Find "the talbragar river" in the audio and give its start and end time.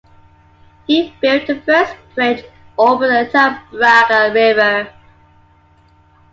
3.07-4.91